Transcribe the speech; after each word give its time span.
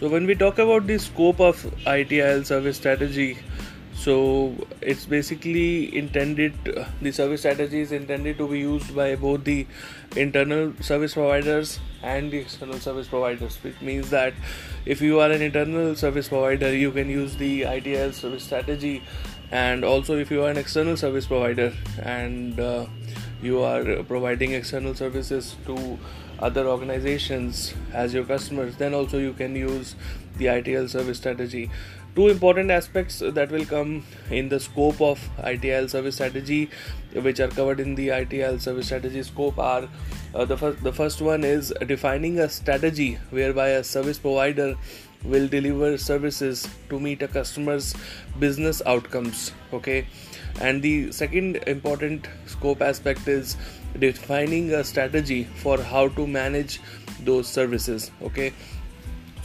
So, 0.00 0.08
when 0.08 0.26
we 0.26 0.34
talk 0.34 0.58
about 0.58 0.86
the 0.86 0.98
scope 0.98 1.40
of 1.40 1.56
ITIL 1.86 2.44
service 2.44 2.76
strategy, 2.76 3.38
so 3.96 4.54
it's 4.82 5.06
basically 5.06 5.96
intended 5.96 6.52
the 7.00 7.10
service 7.10 7.40
strategy 7.40 7.80
is 7.80 7.92
intended 7.92 8.36
to 8.36 8.46
be 8.46 8.58
used 8.58 8.94
by 8.94 9.16
both 9.16 9.44
the 9.44 9.66
internal 10.14 10.74
service 10.80 11.14
providers 11.14 11.80
and 12.02 12.30
the 12.30 12.36
external 12.38 12.78
service 12.78 13.08
providers 13.08 13.56
which 13.62 13.80
means 13.80 14.10
that 14.10 14.34
if 14.84 15.00
you 15.00 15.18
are 15.18 15.30
an 15.30 15.40
internal 15.40 15.96
service 15.96 16.28
provider 16.28 16.74
you 16.76 16.92
can 16.92 17.08
use 17.08 17.36
the 17.36 17.62
ITIL 17.62 18.12
service 18.12 18.44
strategy. 18.44 19.02
And 19.50 19.84
also 19.84 20.18
if 20.18 20.30
you 20.30 20.42
are 20.42 20.50
an 20.50 20.58
external 20.58 20.96
service 20.96 21.26
provider 21.26 21.72
and 22.02 22.60
uh, 22.60 22.86
you 23.42 23.62
are 23.62 24.02
providing 24.04 24.52
external 24.52 24.94
services 24.94 25.56
to 25.66 25.98
other 26.38 26.66
organizations 26.66 27.74
as 27.92 28.14
your 28.14 28.24
customers 28.24 28.76
then 28.76 28.94
also 28.94 29.18
you 29.18 29.32
can 29.32 29.54
use 29.54 29.94
the 30.36 30.46
ITIL 30.46 30.88
service 30.88 31.18
strategy 31.18 31.70
two 32.16 32.28
important 32.28 32.70
aspects 32.70 33.22
that 33.38 33.50
will 33.50 33.64
come 33.66 34.04
in 34.30 34.48
the 34.48 34.58
scope 34.58 35.00
of 35.00 35.20
ITIL 35.38 35.88
service 35.88 36.14
strategy 36.16 36.70
which 37.12 37.40
are 37.40 37.48
covered 37.48 37.78
in 37.78 37.94
the 37.94 38.08
ITIL 38.08 38.60
service 38.60 38.86
strategy 38.86 39.22
scope 39.22 39.58
are 39.58 39.88
uh, 40.34 40.44
the 40.44 40.56
first 40.56 40.82
the 40.82 40.92
first 40.92 41.20
one 41.20 41.44
is 41.44 41.72
defining 41.86 42.38
a 42.40 42.48
strategy 42.48 43.18
whereby 43.30 43.68
a 43.80 43.84
service 43.84 44.18
provider 44.18 44.76
will 45.24 45.46
deliver 45.48 45.96
services 45.98 46.68
to 46.88 47.00
meet 47.00 47.22
a 47.22 47.28
customer's 47.28 47.94
business 48.38 48.82
outcomes 48.86 49.52
okay? 49.72 50.06
And 50.60 50.82
the 50.82 51.12
second 51.12 51.56
important 51.66 52.28
scope 52.46 52.80
aspect 52.80 53.28
is 53.28 53.56
defining 53.98 54.72
a 54.72 54.84
strategy 54.84 55.44
for 55.44 55.78
how 55.78 56.08
to 56.08 56.26
manage 56.26 56.80
those 57.24 57.48
services 57.48 58.10
okay 58.22 58.52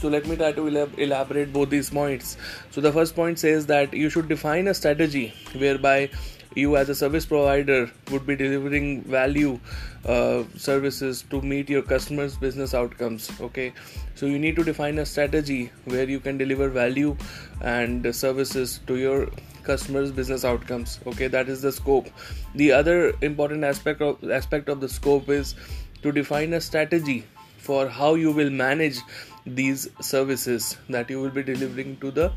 so 0.02 0.08
let 0.08 0.26
me 0.26 0.34
try 0.34 0.50
to 0.50 0.66
elaborate 0.98 1.52
both 1.52 1.70
these 1.70 1.88
points. 1.90 2.36
So 2.72 2.80
the 2.80 2.92
first 2.92 3.14
point 3.14 3.38
says 3.38 3.66
that 3.66 3.94
you 3.94 4.10
should 4.10 4.28
define 4.28 4.66
a 4.66 4.74
strategy 4.74 5.32
whereby 5.56 6.10
you 6.56 6.76
as 6.76 6.88
a 6.88 6.94
service 6.94 7.24
provider 7.24 7.88
would 8.10 8.26
be 8.26 8.34
delivering 8.34 9.04
value 9.04 9.60
uh, 10.04 10.42
services 10.56 11.24
to 11.30 11.40
meet 11.40 11.70
your 11.70 11.82
customers 11.82 12.36
business 12.36 12.74
outcomes 12.74 13.30
okay? 13.40 13.72
So 14.16 14.26
you 14.26 14.40
need 14.40 14.56
to 14.56 14.64
define 14.64 14.98
a 14.98 15.06
strategy 15.06 15.70
where 15.84 16.10
you 16.10 16.18
can 16.18 16.36
deliver 16.36 16.68
value 16.68 17.16
and 17.60 18.14
services 18.14 18.80
to 18.88 18.96
your 18.96 19.30
customers 19.62 20.10
business 20.10 20.44
outcomes 20.44 20.98
okay? 21.06 21.28
That 21.28 21.48
is 21.48 21.62
the 21.62 21.70
scope. 21.70 22.08
The 22.56 22.72
other 22.72 23.14
important 23.20 23.62
aspect 23.62 24.02
of 24.02 24.30
aspect 24.30 24.68
of 24.68 24.80
the 24.80 24.88
scope 24.88 25.28
is 25.28 25.54
to 26.02 26.10
define 26.10 26.54
a 26.54 26.60
strategy 26.60 27.24
for 27.62 27.88
how 27.88 28.14
you 28.14 28.32
will 28.32 28.50
manage 28.50 28.98
these 29.46 29.88
services 30.00 30.76
that 30.88 31.10
you 31.10 31.20
will 31.20 31.30
be 31.30 31.42
delivering 31.42 31.96
to 31.98 32.10
the 32.10 32.32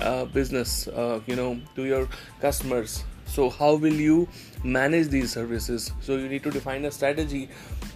uh, 0.00 0.24
business 0.26 0.88
uh, 0.88 1.20
you 1.26 1.36
know 1.36 1.60
to 1.74 1.84
your 1.84 2.08
customers. 2.40 3.04
So 3.26 3.50
how 3.50 3.74
will 3.74 4.00
you 4.08 4.28
manage 4.62 5.08
these 5.08 5.32
services? 5.32 5.92
So 6.00 6.16
you 6.16 6.28
need 6.28 6.42
to 6.44 6.50
define 6.50 6.84
a 6.84 6.90
strategy 6.90 7.48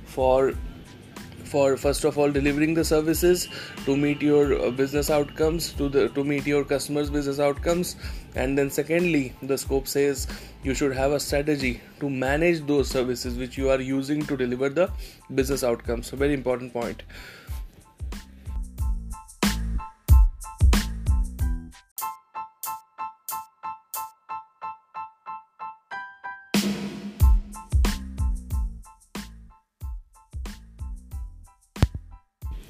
for 0.04 0.54
for 1.50 1.76
first 1.76 2.04
of 2.04 2.18
all 2.18 2.30
delivering 2.30 2.74
the 2.74 2.84
services 2.84 3.48
to 3.84 3.96
meet 3.96 4.22
your 4.22 4.54
uh, 4.60 4.70
business 4.70 5.10
outcomes 5.10 5.72
to 5.80 5.88
the 5.88 6.08
to 6.18 6.24
meet 6.24 6.46
your 6.46 6.64
customers 6.64 7.10
business 7.10 7.40
outcomes. 7.48 7.96
And 8.34 8.56
then 8.56 8.70
secondly 8.70 9.34
the 9.42 9.58
scope 9.58 9.88
says 9.88 10.26
you 10.62 10.74
should 10.74 10.94
have 10.94 11.12
a 11.12 11.20
strategy 11.20 11.80
to 12.00 12.10
manage 12.10 12.66
those 12.66 12.88
services 12.88 13.38
which 13.38 13.58
you 13.58 13.70
are 13.70 13.80
using 13.80 14.24
to 14.26 14.36
deliver 14.36 14.68
the 14.68 14.90
business 15.34 15.64
outcomes. 15.64 16.06
So 16.08 16.16
very 16.16 16.34
important 16.34 16.72
point 16.72 17.02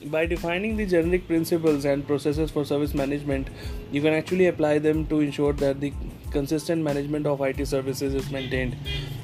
by 0.06 0.26
defining 0.26 0.76
the 0.76 0.86
generic 0.86 1.26
principles 1.26 1.84
and 1.84 2.06
processes 2.06 2.50
for 2.50 2.64
service 2.64 2.94
management, 2.94 3.48
you 3.92 4.00
can 4.00 4.14
actually 4.14 4.46
apply 4.46 4.78
them 4.78 5.06
to 5.06 5.20
ensure 5.20 5.52
that 5.54 5.80
the 5.80 5.92
consistent 6.30 6.82
management 6.82 7.26
of 7.26 7.40
IT 7.40 7.66
services 7.66 8.14
is 8.14 8.30
maintained. 8.30 8.76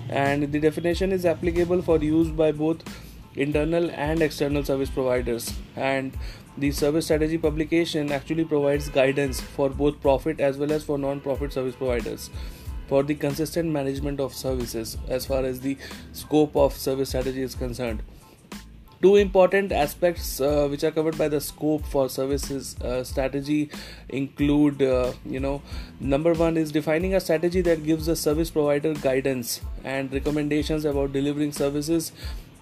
And 0.08 0.52
the 0.52 0.60
definition 0.60 1.12
is 1.12 1.24
applicable 1.24 1.82
for 1.82 1.98
use 1.98 2.28
by 2.28 2.52
both 2.52 2.82
internal 3.34 3.90
and 3.90 4.22
external 4.22 4.64
service 4.64 4.90
providers. 4.90 5.52
And 5.76 6.16
the 6.58 6.70
service 6.70 7.06
strategy 7.06 7.38
publication 7.38 8.12
actually 8.12 8.44
provides 8.44 8.88
guidance 8.88 9.40
for 9.40 9.68
both 9.68 10.00
profit 10.00 10.40
as 10.40 10.58
well 10.58 10.72
as 10.72 10.84
for 10.84 10.98
non 10.98 11.20
profit 11.20 11.52
service 11.52 11.74
providers 11.74 12.30
for 12.88 13.02
the 13.02 13.14
consistent 13.16 13.68
management 13.68 14.20
of 14.20 14.32
services 14.32 14.96
as 15.08 15.26
far 15.26 15.44
as 15.44 15.60
the 15.60 15.76
scope 16.12 16.54
of 16.54 16.72
service 16.72 17.08
strategy 17.08 17.42
is 17.42 17.54
concerned 17.54 18.00
two 19.02 19.16
important 19.16 19.72
aspects 19.72 20.40
uh, 20.40 20.66
which 20.68 20.84
are 20.84 20.90
covered 20.90 21.18
by 21.18 21.28
the 21.28 21.40
scope 21.40 21.84
for 21.86 22.08
services 22.08 22.76
uh, 22.80 23.04
strategy 23.04 23.70
include 24.08 24.80
uh, 24.82 25.12
you 25.24 25.40
know 25.40 25.60
number 26.00 26.32
one 26.32 26.56
is 26.56 26.72
defining 26.72 27.14
a 27.14 27.20
strategy 27.20 27.60
that 27.60 27.84
gives 27.84 28.06
the 28.06 28.16
service 28.16 28.50
provider 28.50 28.94
guidance 28.94 29.60
and 29.84 30.12
recommendations 30.12 30.84
about 30.84 31.12
delivering 31.12 31.52
services 31.52 32.12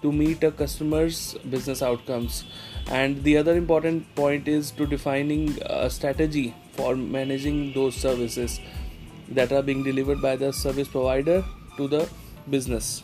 to 0.01 0.11
meet 0.11 0.43
a 0.43 0.51
customer's 0.51 1.33
business 1.49 1.81
outcomes. 1.81 2.43
And 2.87 3.23
the 3.23 3.37
other 3.37 3.55
important 3.57 4.13
point 4.15 4.47
is 4.47 4.69
to 4.71 4.85
defining 4.85 5.57
a 5.65 5.89
strategy 5.89 6.53
for 6.73 6.95
managing 6.95 7.73
those 7.73 7.95
services 7.95 8.59
that 9.29 9.51
are 9.51 9.63
being 9.63 9.83
delivered 9.83 10.21
by 10.21 10.35
the 10.35 10.51
service 10.53 10.87
provider 10.87 11.43
to 11.77 11.87
the 11.87 12.07
business 12.49 13.03